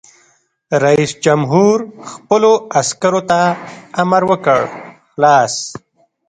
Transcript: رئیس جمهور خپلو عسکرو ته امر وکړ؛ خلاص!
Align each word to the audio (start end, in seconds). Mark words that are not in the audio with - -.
رئیس 0.83 1.11
جمهور 1.25 1.77
خپلو 2.11 2.51
عسکرو 2.79 3.21
ته 3.29 3.41
امر 4.01 4.21
وکړ؛ 4.29 4.59
خلاص! 5.11 5.53